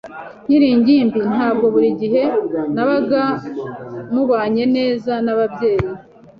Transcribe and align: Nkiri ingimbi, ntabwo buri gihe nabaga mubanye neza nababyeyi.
Nkiri 0.45 0.67
ingimbi, 0.75 1.19
ntabwo 1.33 1.65
buri 1.73 1.89
gihe 2.01 2.21
nabaga 2.73 3.23
mubanye 4.13 4.63
neza 4.75 5.11
nababyeyi. 5.25 5.87